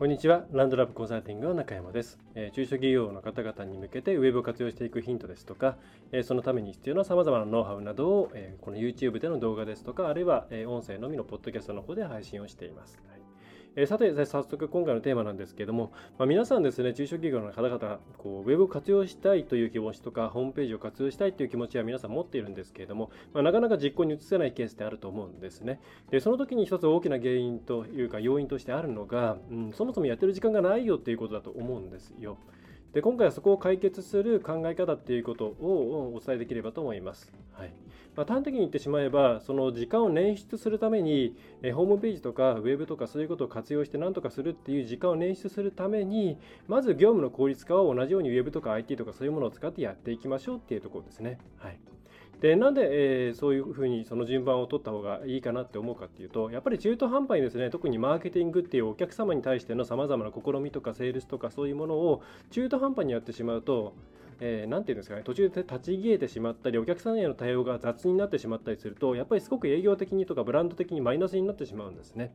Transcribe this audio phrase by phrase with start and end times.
[0.00, 0.46] こんにちは。
[0.50, 2.18] ランドラブコンサルティングの中山です。
[2.34, 5.76] え、中小企業の方々に向けてウェブを活用していくヒントですとか、
[6.10, 12.98] え、そのために必要な様々なノウハウなどを、え、この YouTube での動画ですとか、あるいは、え音声のみのポッドキャストの方で配信をしています。
[13.10, 13.19] はい
[13.76, 25.80] えー、さて、早速今回のテーマなんですけれども、まあ、皆さんですね、中小企業の方々、こう、ウェブを活用したいという気持ちとか、ホームページを活用したいという気持ちは皆さん持っているんですけれども、まあ、なかなか実行に移せないケースってあると思うんですね。
[26.10, 32.38] で、その時に一つ大きな原因というか、要因としてあるのが、うん、そもそもやってる時間がないよっていうことだと思うんですよ。
[32.92, 37.32] で今回はそこを解決する考え方っていうことをお伝えできればと思います。
[37.52, 37.72] はい
[38.16, 51.38] まあ、端的に言ってしまえば、その時間を捻出するために、えホームページとかウェブとかそういうことを活用して何とかするっていう時間を捻出するために、まず業務の効率化を同じようにウェブとか IT とかそういうものを使ってやっていきましょうっていうところですね。
[51.58, 51.78] はい
[52.40, 52.88] でなんで、
[53.28, 63.94] えー、そういうふうにその順番を取った方がいいかなって思うかっていうとやっぱり中途半端にですね特にマーケティングっていうお客様に対してのさまざまな試みとかセールスとかそういうものを中途半端にやってしまうと
[64.40, 72.32] えー、て言うんですかね、途中で立ち消えてしまったり、お客さんへの対応が雑になってしまったりすると、やっぱりすごく営業的にとかブランド的にマイナスになってしまうんですね。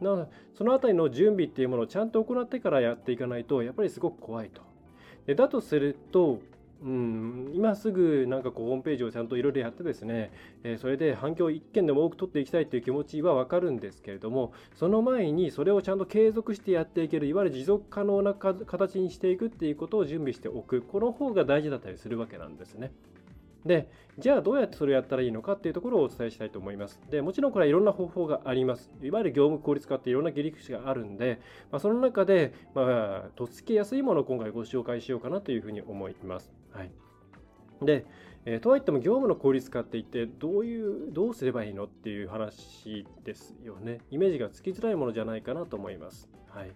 [0.00, 4.62] な、そのあたりの準備っていうものをちゃんと行ってからやっていかないと、やっぱりすごく怖いと。
[5.26, 6.40] でだとすると、
[6.84, 10.30] うん、今すぐなんかこうホームページをちゃんといろいろやってですね、
[10.64, 22.92] えー、それで反響1件でも多く取っていきたいという気持ちはわかるんですけれども、その前にそれをちゃんと継続してやっていける、いわゆる持続可能な形にしていくっていうことを準備しておく、この方が大事だったりするわけなんですね。
[23.64, 27.00] で、じゃあどうやってそれをやったらいいのかっていうところをお伝えしたいと思います。
[27.10, 28.90] で、もちろんこれはいろんな方法があります。
[29.02, 31.40] いわゆる業務効率化っていろんな切り口があるんで、
[31.72, 36.52] まあ、その中で、まあ、とっつきやすいものを今回ご紹介しようかなというふうに思います。
[36.74, 36.90] はい。
[37.84, 38.04] で、
[38.46, 43.98] えー、とはいっても業務の効率化っていってどういうどうすればいいのっていう話ですよね。
[44.10, 46.72] イメージがつきづらいものじゃないかなと思います、はい、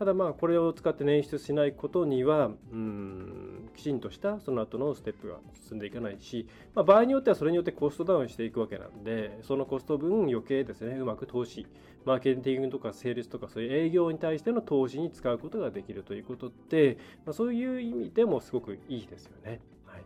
[0.00, 5.36] ただまあこれを使って捻出しないことにはうんきちんとしたその後のステップが
[5.68, 11.66] 進んでいかないし、まあ、場合によってはそれによってコストダウンしていくわけなんでそのコスト分余計ですねうまく投資
[12.06, 16.96] マーケティングとかセールスとかそういう営業に対しての投資に使うことができるということって、
[17.26, 19.60] まあ、そういう意味でもすごくいいですよね。
[19.84, 20.04] はい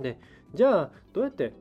[0.00, 0.18] で、
[0.54, 1.52] じゃあ、どうやって、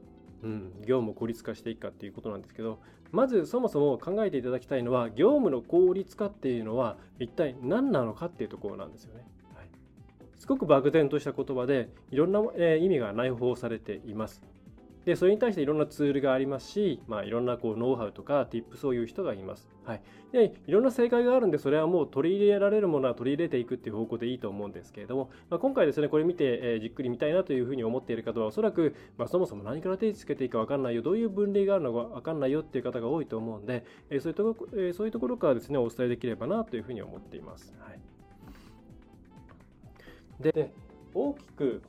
[0.43, 2.79] うん、業務を効率化していくかっていうことなんですけど、
[3.11, 9.25] まずそもそも考えていただきたいのは、業務の効率化っていうのは一体何なのかっていうところなんですよね。
[9.55, 9.69] はい、
[10.37, 14.43] すごく漠然とした言葉で、いろんな、えー、意味が内包されています。
[15.09, 19.67] で、それに対していろんなツールがありますし、まあ、いろんなこうノウハウとか tips を言う人がいます。
[19.83, 20.01] はい。
[20.31, 37.73] で、いろんな正解があるんで、それはもう取り入れられるものは取り入れていくっていう方向でいいと思うんですけれども、まあ、今回ですね、これ見て、えー、じっくり見たいなというふうに思っている方は、おそらく、まあ、そもそも何から手つけていいか分かんないよ、どういう分類があるのか分かんないよっていう方が多いと思うんで、えー、そういうとこ、えー、そういうところからですね、お伝えできればなというふうに思っています。
[37.79, 37.99] はい。
[40.43, 40.71] で、
[41.15, 41.81] 大きく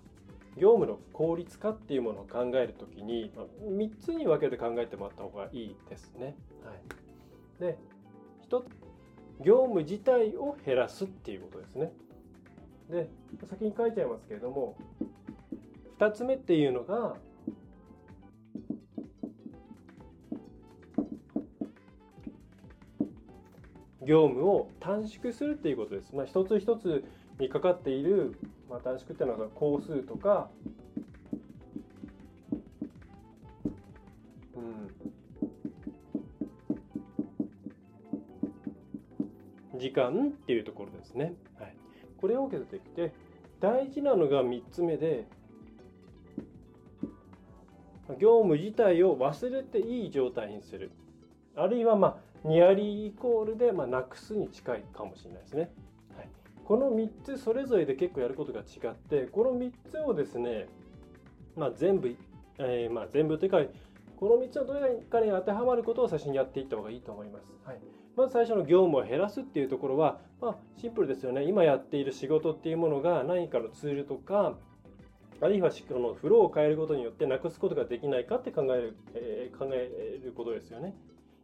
[0.56, 6.36] 業務の効率化っていうものを考えるときに、まあ、3つに分けて考えてもらった方がいいですね。
[6.64, 7.78] はい、で
[8.48, 8.68] 1つ
[9.44, 11.92] 業務自体を減らすっていうことですね。
[12.90, 13.08] で
[13.48, 14.76] 先に書いちゃいますけれども
[15.98, 17.16] 2つ目っていうのが
[24.02, 26.14] 業務を短縮するっていうことです。
[26.14, 27.04] まあ、一つ一つ
[27.38, 28.34] にかかっている
[28.70, 30.48] まあ、短縮っていうのは工数とか、
[34.54, 34.60] う
[39.76, 41.34] ん、時間っていうところですね。
[41.58, 41.74] はい、
[42.16, 43.12] これを受けてきて
[43.58, 45.26] 大事なのが3つ目で
[48.20, 50.92] 業務自体を忘れていい状態にする
[51.56, 55.72] あるいはまあニアリーイコールでまあなくすに近いかもしれないですね。
[56.70, 60.68] この3つそれぞれで結構やることが違ってこの3つをですね、
[61.56, 62.14] まあ、全部、
[62.60, 63.58] えー、まあ全部というか
[64.14, 67.52] この3つのどれかに当てはまることを最初にやっていった方がいいと思います。
[67.64, 67.80] はい、
[68.16, 71.42] まず最初の業務を減らすっていうところは、まあ、シンプルですよね。
[71.42, 74.54] 今やっている仕事っていうものが何かのツールとか、
[75.40, 80.94] あるいはこのフローを変えることによってなくすことができないかって考える、えー、考えることですよね。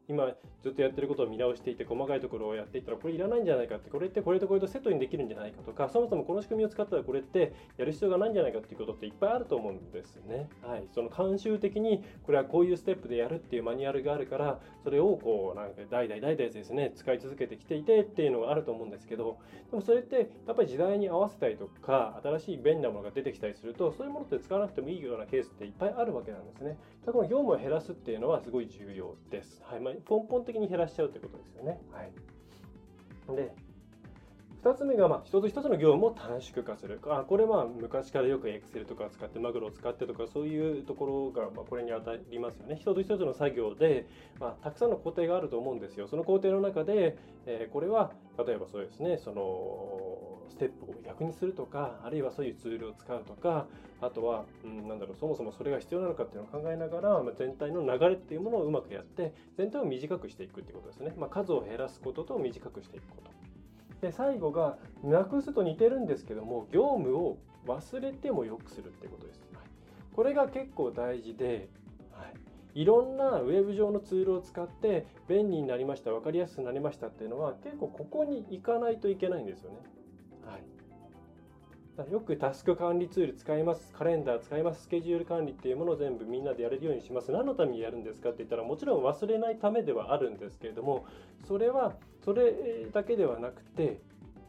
[0.08, 0.26] 今
[0.62, 10.48] ずっとやってることを見直していて細かいところをやっていったらこれいらないんじゃないかってこれってこれとこれとセットにできるんじゃないかとかそもそもこの仕組みを使ったらこれってやる必要がないんじゃないかっていうことっていっぱいあると思うんですね。
[10.62, 19.38] はい、その慣習的にこれはこういうステップでやるっていうマニュアルがあるからそれをこうなんか代々代々ですね使い続けてきていてっていうのがあると思うんですけど
[19.70, 26.70] でもそれってやっぱり時代に合わせたりとか新しい便利なものが出てきたりするとそういうものって使わなくてもいいようなケースっていっぱいあるわけなんですね。
[26.70, 29.62] だからこの業務を減らすっていうのはすごい重要です。
[29.64, 31.80] はいまあ、根本的に減らしちゃうということですよね。
[31.92, 33.54] はい、で
[34.66, 37.00] 2つ目が、まあ、一つ一つの業務を短縮化する。
[37.06, 42.76] あこれは昔からよく Excel とか使って、マグロを使ってとか、そういうところが、まあ、これに当たりますよね。
[42.80, 44.06] 一つ一つの作業で、
[44.40, 46.08] まあ、たくさんの工程があると思うんですよ。
[46.08, 47.16] その工程の中で、
[47.46, 48.10] えー、これは、
[48.44, 53.68] 例えばそうですね、その、ステップを逆にするとか、あるいはそういうツールを使うとか、
[54.00, 61.14] あとは、うん、なんだろう、そもそもそれが必要なのかっていうのを考えながら、まあ、全体の流れっていうものをうまくやって、全体を短くしていくっていうことですね。
[61.16, 63.45] まあ、数を減らすことと短くしていくこと。
[64.00, 69.64] で最後がなくすと似てるんですけども業務を忘れてもよくするってことです、はい、
[70.14, 71.68] これが結構大事で、
[72.12, 72.24] は
[72.74, 79.78] い、いろんなウェブ上のツールを使って便利になりました分かりやすくなりましたっていうのは結構ここに行かないといけないんですよね
[82.04, 87.32] よくタスク管理ツール使います、カレンダー使います、スケジュール管理っていうものを全部みんなでやれるようにします。
[87.32, 91.06] 何のためにやるんですかって言ったらもちろん忘れないためではあるんですけれども、
[91.48, 93.98] それはそれだけではなくて、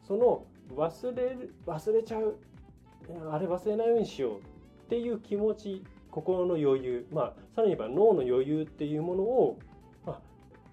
[0.06, 0.46] その
[0.76, 2.36] 忘れる、忘れちゃう、
[3.32, 4.42] あれ忘れないようにしようっ
[4.90, 9.60] ていう気持ち、心の余裕、まあ、さらに言えば脳の余裕っていうものを、
[10.06, 10.22] まあ、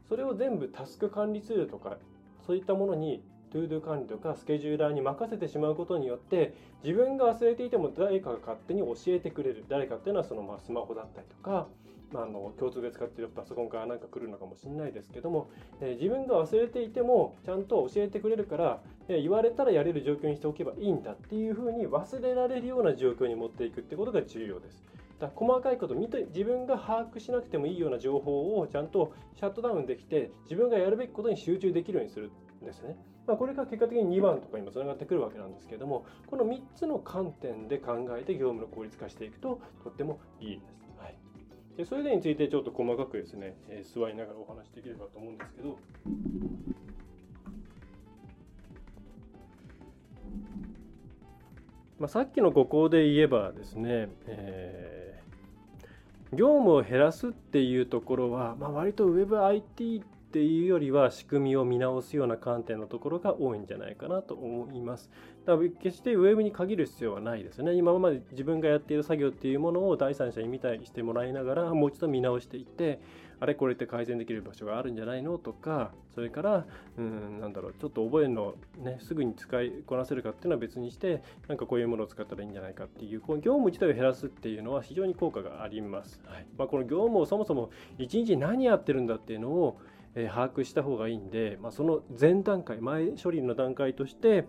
[0.08, 1.98] それを全部タスク管理ツールとか、
[2.44, 3.22] そういったものに
[3.54, 11.68] ToDo 管理とかスケジューラーに任せてしまうことによって自分が忘れていても誰かが勝手に教えてくれる誰かっていうのはそのまあスマホだったりとか、
[12.12, 24.82] まあ、あの共通で使ってるパソコンからなんか来るのかもしれないですけども、えー、自分が忘れていてもちゃんと教えてくれるから、えー、言われたらやれる状況にしておけばいいんだっていうふうに忘れられるような状況に持っていくってことが重要です。
[25.20, 32.96] だ細かいこと見て自分が把握しなくてもいいような情報をちゃんとシャットダウンできて自分がやるべきことに集中できるようにするんですね。
[33.26, 40.74] まあ、これが結果的に2番とかにもつながってくるわけなんですけれどもこの3つの観点で考えて業務の効率化していくととってもいいです。
[40.98, 41.16] はい、
[41.76, 45.78] でそれでについてちょっと細かくですね、えー、座りながらお話しできればと思うんですけど。
[51.96, 60.02] まあ、さっきのご項で言えばですね、えー、業務を減らすっていうところは、まあ、割と WebIT
[60.34, 65.08] っていうよりは仕組みを見直すような観点のところが多いんじゃないかなと思います。
[65.46, 67.74] だから決してウェブに限る必要はないですね。
[67.74, 72.98] 今まで自分がやっている作業っていうものを第三者に見たりしてもらいながらもう一度見直していって
[73.38, 76.66] あれこれって改善できる場所があるんじゃないのとかそれから
[76.96, 86.20] うんなんだろうちょっと覚えるのねすぐに使いこなせるかっていうのは別にしてなんかこういうものを使ったらいいんじゃないかっていうこの業務自体を減らすっていうのは非常に効果があります。
[86.26, 89.78] はいまあ、この業務をそもそも一日何やってるんだっていうのを
[90.14, 94.46] え把握した方がいいんで、まあ、その前段階前処理の段階として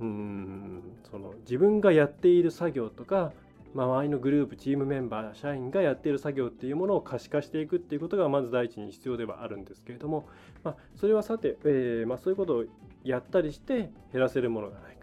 [0.00, 3.32] うんその自分がやっている作業とか
[3.74, 10.28] ま周りのグループチームメンバー社員がやっている作業っていうものを可視化していくっていうことがまず第一に必要ではあるんですけれども、
[10.62, 12.64] まあ、それはさて、えー、ま、そういうことを
[13.02, 15.02] やったりして減らせるものがないか。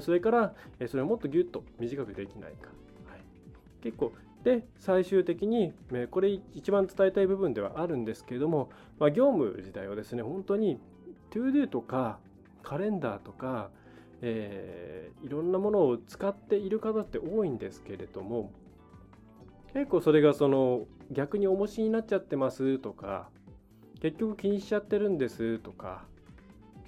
[0.00, 0.54] それから
[0.86, 2.68] それをもっとギュッと短くできないか、
[3.10, 3.20] はい、
[3.82, 4.12] 結構
[4.44, 5.72] で最終的に
[6.10, 10.78] これ一番伝えたい部分ではあるんですけれども、まあ、業務自体はですね本当に
[11.30, 12.18] ToDo とか
[12.62, 13.70] カレンダーとか、
[14.22, 18.50] えー、いろんなものを使っている方って多いんですけれども
[19.74, 23.28] 結構それがその逆に重しになっちゃってますとか
[24.00, 26.04] 結局気にしちゃってるんですとか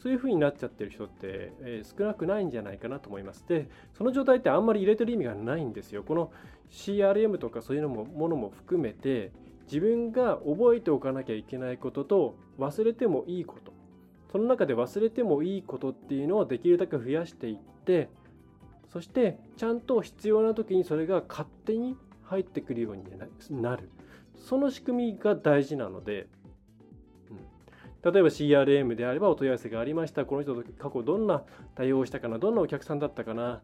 [0.02, 3.44] そういう風になっちゃってる人って、えー、少なくないんじゃないかなと思います。
[3.46, 6.02] で、その状態ってあんまり入れてる意味がないんですよ。
[6.02, 6.32] この
[6.72, 9.30] CRM とかそういうのもものも含めて、
[9.66, 13.72] 自分が覚えておかなきゃいけないことと忘れてもいいこと。
[14.32, 18.10] その中で忘れてもいいことっていうのをできるだけ増やしていって、
[18.92, 23.04] そしてちゃんと必要な時にそれが勝手に入ってくるように
[23.62, 23.88] なる。
[24.36, 26.26] その仕組みが大事なので、
[28.04, 30.24] 例えば CRM であればお問い合わせがありました。
[30.24, 31.42] この人と過去どんな
[31.74, 33.60] 対応をしたかな、どんなお客さんだったかな。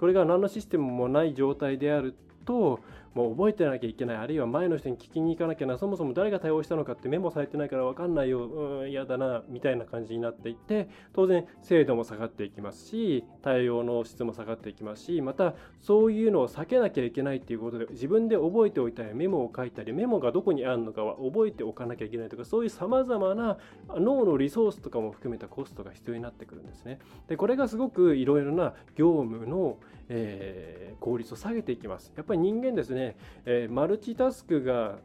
[0.00, 2.80] これが何のシステムもない状態であると、
[3.18, 4.16] もう覚えてなきゃいけない。
[4.16, 5.76] あるいは前の人に聞きに行かなきゃな。
[5.76, 8.46] そもそも誰が対応したのかってメモされてないから分かんないよ。
[8.46, 23.58] う嫌だなみたいな感じになっていって当然精度も下がっていきますし対応の質も下がっていきますしまたそういうのを避けなきゃいけないっていうことで自分で覚えておいたりメモを書いたりメモがどこにあるのかは覚えておかなきゃいけないとかそういうさまざまな
[23.88, 26.98] 脳のリソースとかも含めたコストが必要になってくるんですね。
[27.26, 32.12] でこれがすごくいろいろな業務の、えー、効率を下げていきます。
[32.16, 34.98] やっぱり人間ですね、えー、マルチタスクが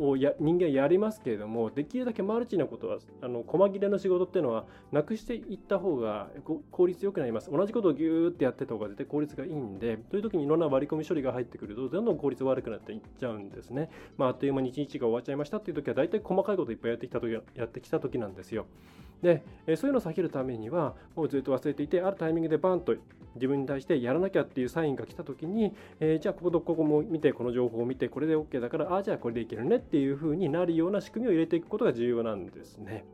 [0.00, 6.28] をや人間やりますけれどもできるだけマルチなことはあの細切れの仕事っていうのはなくしていった方が
[6.70, 7.50] 効率よくなります。
[7.50, 18.66] 同じことをギューってやってた方が絶対効率がいいんでという時にいろんな割り込み処理が入ってくるとどんどん効率悪くなっていっちゃうんですね、まあ、あっという間に1日が終わっちゃいましたっていう時は大体細かいこといっぱいやってきた時やってきた時なんですよ。
[19.24, 22.94] で、えそういうのを避けるためにはもうずっと忘れていてあるタイミングでバンと
[23.36, 33.04] 自分に対してやらなきゃっていうサインが来た時に、えー、じゃあこことここも見てこの情報を見てこれで OK だからああじゃあこれでいけるねっていう風になるような仕組みを入れていくことが重要なんですね。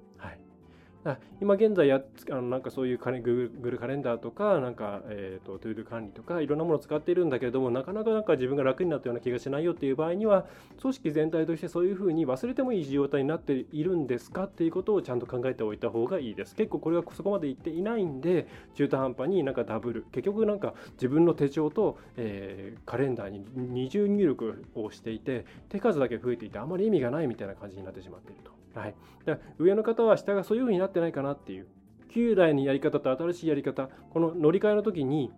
[1.41, 10.45] 今現在やあのなんかそういうカレ Google カレンダーとかなんか、えーと、 ToDo 管理とかいろんなものを使っているんだけれどもなかなかなんか自分が楽になったような気がしないよっていう場合には
[10.79, 14.45] 組織全体としてそういうふうに忘れてもいい状態になっているんですか？
[14.45, 16.55] っていうことをちゃんと考えておいた方がいいです。
[16.55, 28.51] 結構これはそこまでいっていないんで中途半端になんかダブル結局なんか自分の手帳と、えー、カレンダーに二重入力をしていて手数だけ増えていてあまり意味がないみたいな感じになってしまっていると。
[28.73, 28.95] はい、
[29.27, 31.67] だ上の方は下がそういう風になってないかなっていう
[32.11, 35.31] 旧来のやり方と新しいやり方この乗り換えの時に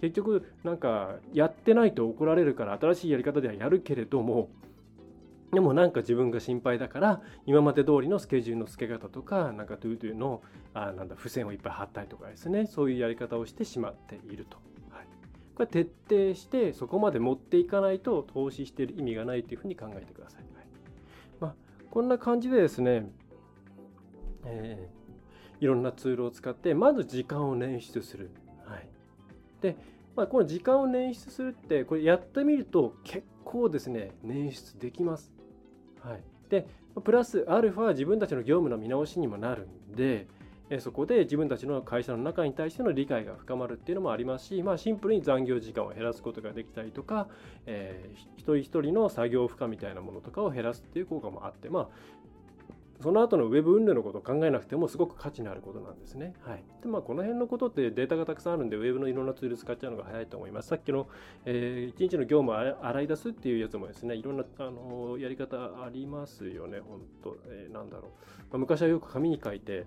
[0.00, 4.48] 結局なんかやってないと怒られるから新しいやり方ではやるけれども
[5.52, 10.42] でもなんか自分が心配だから今まで通りのスケジュールの付け方とかなんか ToDo の
[10.74, 14.58] あなんだ付箋をいっぱい貼ったりとかですねそういうやり方をしてしまっていると。
[14.90, 15.06] はい、
[15.54, 20.42] これ徹底してそこまで持っていかないと投資してる意味がないというふうに考えてください。
[20.56, 20.66] はい
[21.40, 21.54] まあ
[21.90, 23.10] こんな感じでですね、
[24.46, 28.30] えー、いろんなツールを使ってまず時間を捻出する。
[28.64, 28.88] はい、
[29.60, 29.76] で、
[30.14, 35.32] まあ、この時間を捻出するってこれやってみると結構ですね捻出できます。
[36.00, 36.66] はい、で
[37.04, 40.26] プラスアルファ自分たちの業務の見直しにもなるんで、
[40.80, 47.28] そこで自分たちの会社の中に対しての理解が深まるっていうのもありますし、まあ、シンプルに残業時間を減らすことができたりとか、
[47.66, 51.88] えー、一人一人の作業負荷みたいなものとかを減らすっていう効果もあって、まあ、
[53.00, 56.34] その後のウェブ運営のことを考えなくてもすごく価値のあることなんですね。
[56.40, 56.64] はい。
[56.82, 60.68] で、まあ、この辺のことってデータがたくさんあるんで、ウェブのいろんなツール使っちゃうのが早いと思います。
[60.68, 61.08] さっきの、
[61.44, 68.10] えー、1日の業務を洗い出すっていうやつもですね、いろんな、あのー、やり方ありますよね、本当えー、なんだろう。
[68.50, 69.86] まあ、昔はよく紙に書いて、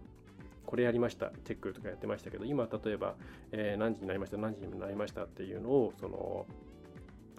[0.65, 3.15] これやりました、チェックとかやってましたけど、今、例えば、
[3.51, 6.45] えー、何時になりました、何時になりましたっていうのを、その、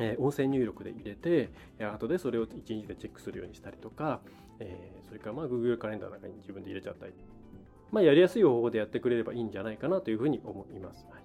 [0.01, 4.21] えー、音声入力で入れて、後でそれを1日でチェックするようにしたりとか、
[4.61, 7.13] えー、それからまあ Google カレンダーの中に自分で入れちゃったり、
[7.91, 11.07] まあ、やりやすい方法でやってくれればいいんじゃないかなというふうに思います。
[11.11, 11.23] はい、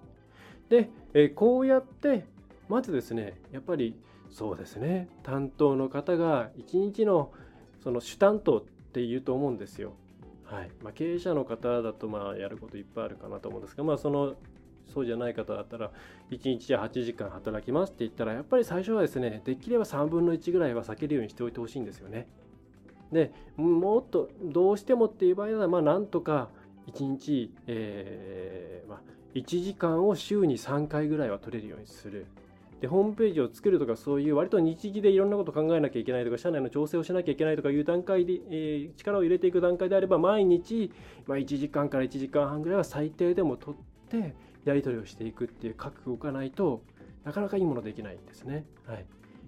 [0.69, 2.25] で、えー、こうやって、
[2.67, 3.95] まずですね、やっぱり
[4.31, 7.31] そうですね、担当の方が1日の
[7.83, 9.93] その主担当って言うと思うんですよ。
[10.45, 14.35] はいまあ、経営者の方だとまあやることいっぱいあるかなと思うんですが、まあ、その
[14.93, 15.91] そうじゃない方だったら
[16.29, 22.27] 1日8時間働きますって言ったらやっぱり最初はですねできれば3分の1ぐらいは避けるようにしておいてほしいんですよね。
[23.11, 26.49] でもっとどうしてもっていう場合はまあなんとか
[26.87, 29.01] 1日、えーまあ、
[29.33, 32.25] 1時間を週に3回ぐらいは取れるようにする。
[32.81, 40.91] でホームページを作るとかそういう割と日時でいろんなことを考えなきゃいけないとか社内の調整をしなきゃいけないとかいう段階で、えー、力を入れていく段階であれば毎日、
[41.25, 44.35] まあ、1時間から1時間半ぐらいは最低でも取って
[44.65, 46.81] やり取りをしていくっていう覚悟を置かないと
[47.23, 48.65] なかなかいいものできないんですね。
[48.85, 49.05] はい、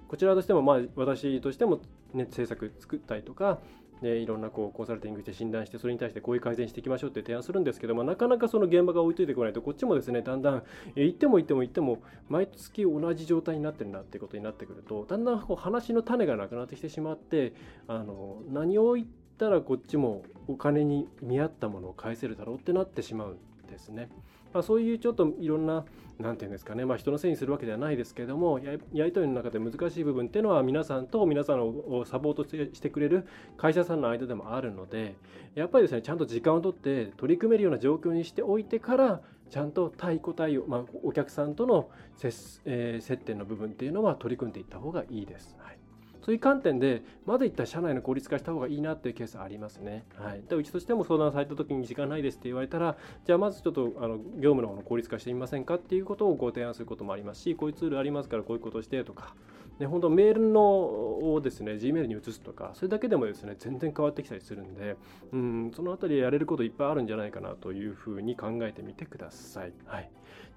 [0.07, 1.81] こちらとしても、まあ、私としても、
[2.13, 3.59] ね、制作作ったりとか
[4.01, 10.63] でいろんなこうコンサルティングして診断してそれに対してこういう改善していきましょうって提案するんですけどもなかなかその現場が追いついてこないとこっちもですねだんだん
[10.95, 17.53] 行っても行っても行っても毎月同じ状態になってるなってことになってくるとだんだんこう話の種がなくなってきてしまって
[17.87, 24.09] あの何を言ったらこっちもお金に見合ったものを返せるだろうってなってしまうんですね。
[24.53, 25.85] まあ、そういうちょっといろんな
[26.19, 28.71] 何て言うんですかね、まあ、人のせいにするわけではないですけどもや
[29.05, 35.15] り取りの中で難しい部分っていうのは皆さんと皆さんをサポートしてくれる会社さんの間でもあるので
[35.55, 45.55] やっぱりですねちゃんと時間をとって取り組めるような状況にしておいてからちゃんと対個対応、まあ、お客さんとの接,、えー、接点の部分っていうのは取り組んでいった方がいいです。
[45.59, 45.77] はい
[46.21, 50.05] そういう観点でまずいった社内の効率化した方がいいなっていうケースありますね。
[50.15, 59.35] はい、でうちとしても相談された時に時間ないですって言われたらじゃあまずちょっとあの業務の方の効率化してみませんかっていうことをご提案することもありますしこういうツールありますからこういうことしてとか。
[59.79, 64.97] ね、本当メールのをですね Gmail に移すとかそれだけでもですね全然変わってきたりするんで
[65.31, 69.73] うんそのあたりやれることいっぱいあるんじゃないかなというふうに考えてみてください。
[69.85, 70.09] はい、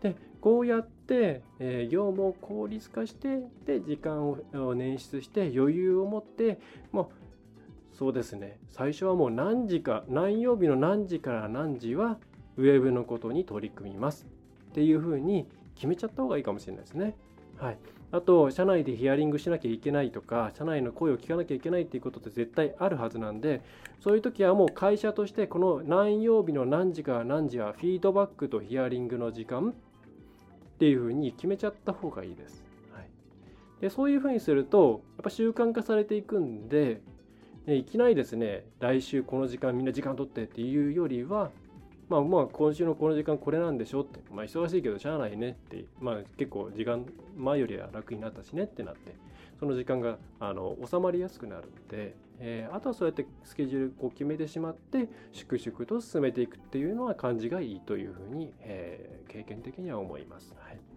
[0.03, 6.59] でこうやって、え、業務を効率化してで時間を捻出して余裕を持って
[6.93, 8.59] もうそうですね。
[8.71, 12.19] 最初はもう何時か何曜日の何時から何時は
[12.57, 14.27] ウェブのことに取り組みます。
[14.71, 17.17] っていうふうに決めちゃった方がいいかもしれないですね。
[17.57, 17.79] はい、
[18.13, 23.61] あと、社内でヒアリングしなきゃいけないとか、社内の声を聞かなきゃいけないっていうことって絶対あるはずなんで、
[24.01, 29.75] そういう時はもう会社として、この何曜日の何時から何時はフィードバックとヒアリングの時間っ
[30.81, 32.65] ていうふうに決めちゃった方がいいです。
[32.95, 33.07] はい、
[33.83, 37.03] でそういうふうにすると、やっぱ習慣化されていくんで、
[37.67, 41.51] いきなりですね、来週この時間みんな時間取ってっていうよりは、
[42.09, 47.05] まあまあ今週のこの時間これなんでしょって、まあ忙しいけどしゃあないねって、まあ結構時間
[47.37, 49.15] 前よりは楽になったしねってなって、
[49.61, 60.55] その時間があの収まりやすくなるんで、えー、あとはそうやってスケジュールを決めてしまって、粛々と進めていくっていうのは感じがいいというふうに、えー、経験的には思います。
[60.59, 60.90] はい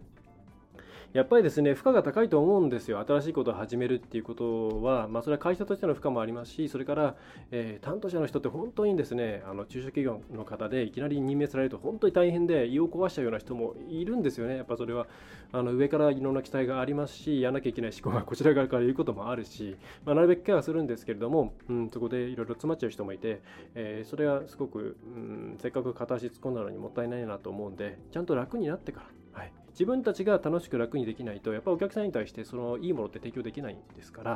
[1.13, 2.99] やっぱりですね、負荷が高いと思うんですよ。
[3.07, 7.15] 新しいことを始めるっていうことは、まあ、それは会社としての負荷もありますし、それから、
[7.51, 14.57] えー、担当者の人って本当にですね、あの中小企業の方でいきなり任命されると本当に大変で、胃を壊しちゃうような人もいるんですよね。
[14.57, 15.05] やっぱそれは、
[15.51, 23.43] あの上からいろんな期待がありますし、やらなきゃいけない思考が こちら側から言うこともあるし、まあ、なるべくケアするんですけれども、うん、そこでいろいろ詰まっちゃう人もいて、
[23.75, 29.01] えー、それはすごく、うん、せっかく片足突っ込んだのにもったいないなと思うんで、ちゃんと楽になってか
[29.33, 34.31] ら、はい、自分たちが楽しく楽にできないとやっぱお客さんに対してそのいいものって提供できないんですから、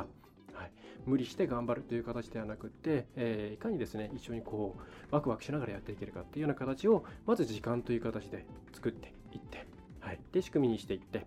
[0.52, 0.70] はい、
[1.06, 9.66] 無理して頑張るという形ではなくて、えー、いかにですね一緒にこうワクワクしながらやっていけるかっていうような形をまず時間という形で作っていって、
[10.00, 11.26] はい、で仕組みにしていって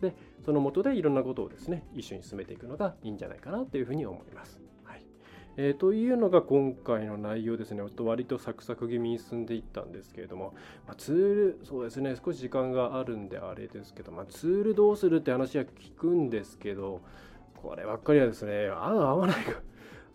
[0.00, 4.58] でそのもとでいろんなことをですね一緒に進めていくのがいいんじゃないかなというふうに思います。
[5.56, 7.82] えー、というのが今回の内容ですね。
[7.98, 10.54] 割とサクサク気味に進んでいったんですけれども、
[10.86, 17.00] まあ、ツール、そうですね、少し時間があるんであれですけど、まあ、ツールどうするって話は聞くんですけど、
[17.56, 19.60] こればっかりはですね、合う合わないが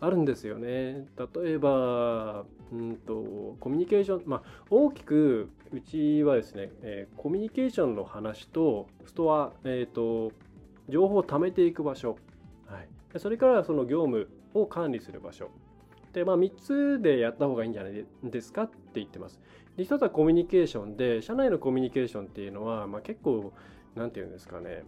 [0.00, 1.06] あるんですよね。
[1.34, 10.32] 例えば、うんと、コミュニケーション、まあ、大きくうちはですね、えー、コミュニケーションの話と、ストア、えっ、ー、と、
[10.88, 12.16] 情報を貯めていく場所、
[12.66, 14.28] はい、それからその業務
[14.62, 15.50] を管理する場所。
[16.12, 19.40] で、まあ、3つでやった方がいいんじゃないですかって言ってます。
[19.76, 23.52] で、1つはコミュニケーションで、社内のコミュニケーションっていうのは、まあ、結構、
[23.94, 24.84] 何て言うんですかね、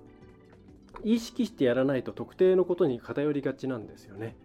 [1.04, 4.36] 意識してやらないと特定のことに偏りがちなんですよね。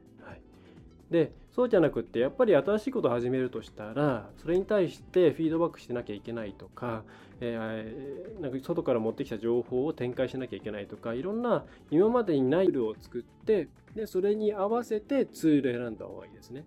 [1.16, 7.04] で、そうじゃなくって、やっぱり新しいことを始めるとしたら、それに対してフィードバックしてなきゃいけないとか、
[7.40, 16.66] えー、なんか外から持ってきた情報を展開しなきゃいけないとか、いろんな今までにないルールを作って、で、それに合わせてツール選んだ方がいいですね。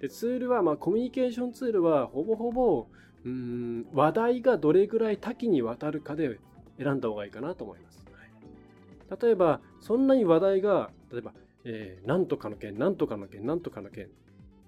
[0.00, 2.86] で、ツールは、まあ、コミュニケーションツールは、ほぼほぼ、
[3.24, 6.38] うん、話題がどれぐらい多岐にわたるかで
[6.78, 7.98] 選んだ方がいいかなと思います。
[9.20, 11.32] 例えば、そんなに話題が、例えば、
[11.70, 14.08] えー、なんとかの件、なんとかの件、なんとかの件っ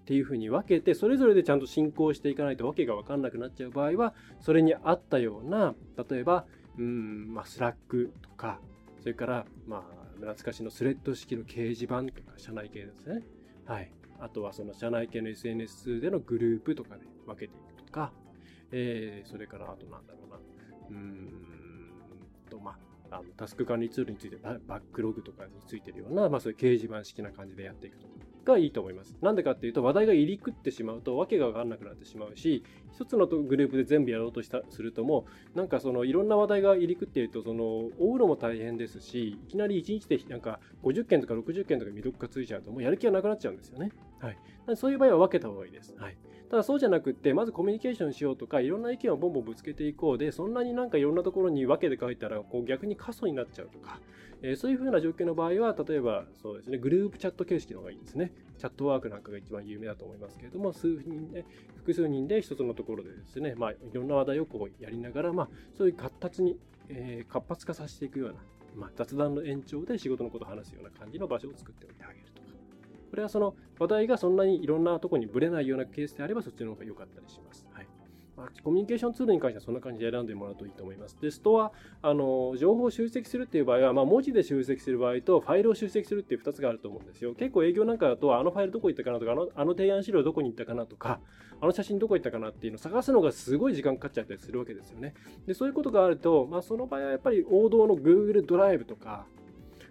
[0.04, 5.74] ていうふうに分けて、それぞれでちゃんと進行していかないとわけがわかんなくなっちゃう場合は、それに合ったような、
[6.10, 6.44] 例えば、
[6.78, 8.60] うん、まあ、 Slack とか、
[9.00, 9.82] それから、まあ、
[10.16, 13.22] 懐かしのスレッド式の掲示板とか、社内系ですね。
[13.64, 13.90] はい。
[14.18, 18.12] あとはその社内系の SNS でのグループとかで分けていくとか、
[18.70, 20.36] えー、それからあとなんだろうな。
[20.90, 21.29] うん、
[23.10, 28.06] あ、のタスク管理ツールについてバックログとかについてるような、まあそういう掲示板式な感じでやっていくと。
[28.44, 29.14] がいいと思います。
[29.20, 43.90] なんでかっていうと話題が入り食ってしまうと訳が分かんなくなってしまうし一つのグループで全部やろうとしたするともなんかそのいろんな話題が入り食っているとその追うのも大変ですしいきなり1日でなんか50件とか60件とか未読がついちゃうともうやる気がなくなっちゃうんですよね。
[44.20, 45.94] はい、そういう場合は分けた方がいいです。
[45.96, 46.16] はい
[46.50, 54.00] ただそうじゃなくって、まずコミュニケーションしようとか、いろんな意見をボンボンぶつけていこうで、そんなになんかいろんなところに分けて書いたら、こう逆に過疎になっちゃうとか、
[54.42, 58.32] えー、そういうふうな状況の場合は、例えばそうですね、グループチャット形式の方がいいですね。
[58.58, 61.44] チャットワークなんかが一番有名だと思いますけれども、数人で、
[61.76, 68.34] 複数人で一つのところでですね、まあ、いろんな話題をこうやりながら、まあ、そういう活発に、えー、活発化させていくような、
[68.74, 72.39] まあ、雑談の延長で仕事のことを話すような感じの場所を作っておいてあげると。
[73.10, 77.66] これはその話題がそんなにいろんなところにぶれないようなケースであれば、そっちの方が良かったりします。
[77.72, 77.86] はい。
[78.36, 81.16] まあ、コミュニケーションツールに関してはそんな感じで選んでもらうといいと思います。
[81.20, 87.34] で、ストア、あの、情報を集積するっていう場合は、まあ、文字で集積する場合と、ファイルを集積するっていう2つがあると思うんですよ。
[87.34, 91.20] 結構営業なんかだと、あのファイルどこ行ったかなとか、あのあの提案資料どこに行ったかなとか、
[91.60, 95.14] あの写真どこ行ったかなっていうのを探すのがすごい時間かかっちゃったりするわけですよね。
[95.46, 99.26] で、そういうことがあると、まあ、その場合はやっぱり王道の Google ドライブとか、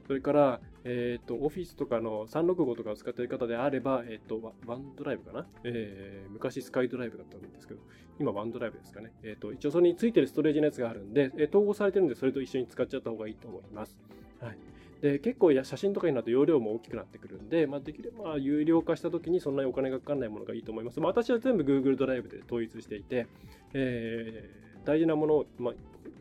[0.07, 7.79] それから、えっ、ー、と、オフィスとかの365とかを使っている方であれば、えっ、ー、と、ワンドライブかな、えー、昔スカイドライブだったんですけど、
[8.19, 9.11] 今ワンドライブですかね？
[9.23, 13.97] えっ、と、一応それについてるストレージのやつがあるんで、え統合されてるんで、それと一緒に使っちゃった方がいいと思います。
[14.39, 14.57] はい。
[15.01, 20.99] で、結構や写真とかになると容量も大きくなってくるんで、まあ、できれば有料化した時にそんなにお金がかかんないものがいいと思います。
[20.99, 23.27] まあ、私は全部 Google ドライブで統一していて、
[23.73, 25.73] えー、大事なものを、まあ、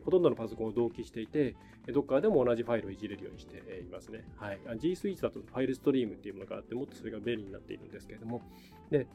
[0.03, 1.55] ほとんどのパソコンを同期していて、
[1.87, 4.25] どっかでも同じファイルをいじれるようにしていますね。
[4.37, 4.59] はい。
[4.77, 8.41] G Suite だと File Stream っていうものがあって、もっとそれが便利になっているんですけれども、
[8.89, 9.07] で、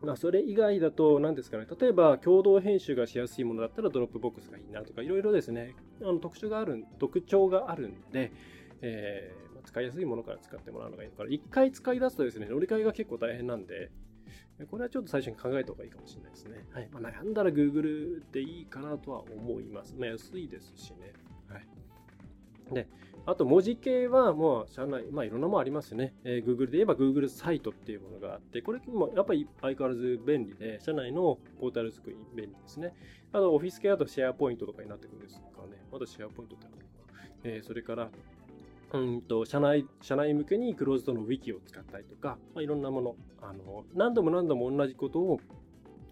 [0.00, 8.32] まあ、それ以外だと、何ですかね、例えば共同編集がしやすいものだったら Dropbox がいいなとか、いろいろですね、あの特徴がある、特徴があるんで、
[8.80, 13.90] えー、使いやすいものから使ってもらうのがいいから、一回使い出すとですね、乗り換えが結構大変なんで、
[14.66, 16.66] これはちょっと最初に考えた方がいいかもしれないですね。
[16.72, 16.88] はい。
[16.92, 19.94] まあ、悩んだら Google でいいかなとは思います。
[19.96, 21.12] まあ、安いですしね。
[21.48, 21.66] はい。
[22.74, 22.88] で、
[23.26, 26.14] あと文字系はもう社内、まあいろんなものありますよね。
[26.24, 32.94] えー、Google で言えば Google サイトっていうものがあって、これもやっぱり相変わらず便利で、社内のポータル作り便利ですね。
[33.32, 35.76] あとオフィス系だとシェアポイントとかになってくるんですかね。
[35.92, 37.28] まだシェアポイントってあるのかな。
[37.44, 38.10] えー、それから、
[38.90, 45.40] うんと社内社内向けにクローズドのウィキを使ったりとか、まあ、いろんなものあの何度も何度も同じことを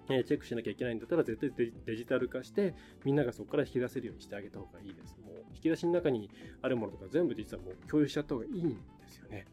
[0.08, 5.16] えチェックしなきゃいけないんだったら絶対デジタル化してみんながそこから引き出せるようにしてあげた方がいいです。
[5.24, 6.30] もう引き出しの中に
[6.62, 8.76] あるものとか全部実はもう共有しちゃった方がいいんで
[9.08, 9.46] すよね。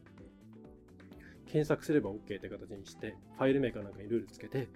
[1.46, 4.68] 検索すれば OK って形にして、ファイルメーカーなんかにルールつけて、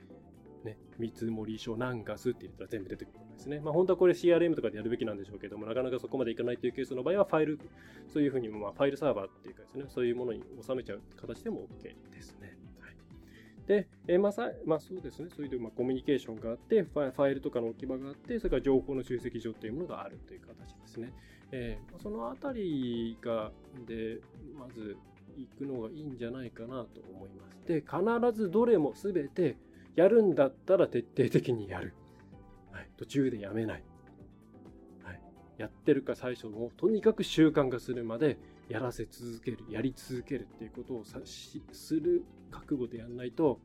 [0.65, 3.59] ね、見積もり書何ガスって言ったら全部出てくるんですね。
[3.59, 7.59] まあ、本当はこれ CRM とかでやるべきなんでしょうけども、なかなかそこまでいかないというケースの場合は、ファイル、
[8.07, 12.57] そういうふうに、まあ、ファイルサーバーっていうかですね、そういうものに収めちゃう形でも OK ですね。
[13.69, 21.13] で、えまあさ、まあそうですね、そういう、まあ、コミュニケーションがあってファイルとかの置き場があって、それから情報の集積所っていうものがあるという形ですね。
[21.53, 23.53] えー、そのあたりが、
[23.87, 24.21] で、
[24.59, 24.97] まず、
[25.37, 27.67] 行くのがいいんじゃないかなと思います。
[27.67, 28.03] で、必
[28.33, 29.57] ずどれも全て
[29.97, 31.95] やるんだったら徹底的にやる。
[32.73, 33.85] はい、途中でやめない。
[35.05, 35.21] はい、
[35.59, 42.25] やってるか最初もとにかく習慣化するまでやらせ続ける、やり続けるっていうことをさしする
[42.69, 43.61] 覚悟でやんないと、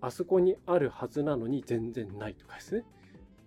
[0.00, 2.84] あそこにあるはずなのに全然ないとかですね。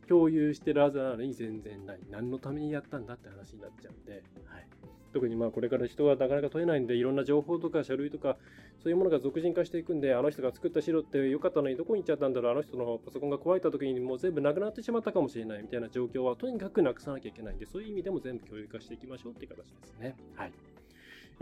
[0.07, 1.99] 共有してるはずなのに全然ない。
[2.09, 4.67] 何のためにやったんだって話になっちゃうんで、はい、
[5.13, 8.37] 特にまあこれから人がなかなか取れないんで、いろんな情報とか書類とか、
[8.83, 20.15] そういうものが俗人化していくんで、あの人が作った資料って良かったのにどこに行っちゃったんだろう、あの人のパソコンが壊れた時にもう全部なくなってしまったかもしれないみたいな状況はとにかくなくさなきゃいけないんで、そういう意味でも全部共有化していきましょうっていう形ですね。
[20.35, 20.51] はい。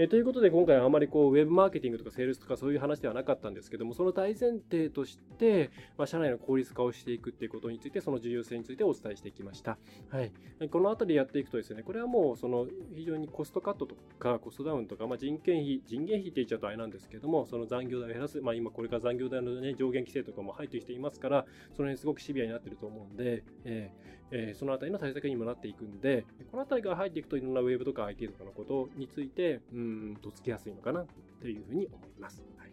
[0.01, 9.77] えということで今回はあまりこうウェブマーケティングとかセールスとかそういう話ではなかったんですけどもその大前提として、まあ、社内の効率化をしていくっていうことについてその重要性についてお伝えしていきました、
[10.09, 10.31] はい、
[10.69, 29.88] この辺りやっていくとですねこれはもうその非常にコストカットとかコストダウンとか、まあ、人件費人件費って言っちゃうとあれなんですけどもその残業代を減らす、まあ、今これから残業代の、ね、上限規制とかも入ってきていますからその辺すごくシビアになってると思うんで、えーえー、そのあたりの対策にもなっていくんで、このあたりが入っていくといろんなウェブとか IT とかのことについて、うん、
[30.21, 31.06] とつきやすいのかな
[31.41, 32.43] というふうに思います。
[32.58, 32.69] はい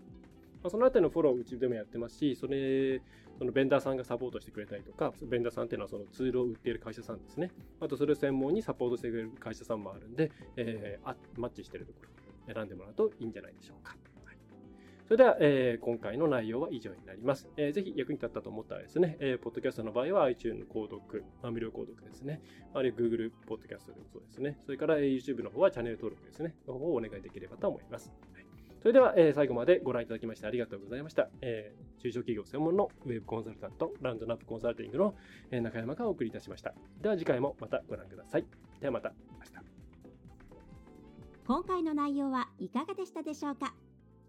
[0.63, 3.01] ま、そのあたりのフォローをうちでもやってますし、それ、
[3.39, 7.51] そのベンダーさんがサポートしてくれたりとか、ベンダーさんっていうのはそのツールを売っている会社さんですね。
[7.81, 12.01] あとそれを専門にサポートしてくれる会社さんもあるんで、えー、あマッチしてるとこ
[12.49, 13.97] ろ選んでもらうといいんじゃないでしょうか。
[15.07, 17.49] それでは、えー、今回の内容は以上になります。
[17.57, 22.43] えー、ぜひ役に立ったと思ったらですね、えー、ポッドキャストの場合は iTunes の購読、まあ、無料購読ですね。
[22.75, 24.59] あるいは Google ポッドキャストでもそうですね。
[24.65, 26.57] それから、えー、YouTube の方はチャンネル登録ですね。
[26.67, 28.13] の方をお願いできればと思います。
[28.35, 28.47] はい、
[28.81, 31.29] それでは、えー、最後までご覧いただきましてありがとうございました。
[31.41, 35.15] えー、中小企業専門のウェブコンサルタント、ランドナップコンサルティングの、
[35.53, 36.75] えー、中山がお送りいたしました。
[37.01, 38.47] では次回もまたご覧ください。
[38.81, 39.53] ではまた明日。
[41.47, 43.73] 今回の内容はいかがでしたでしょうか？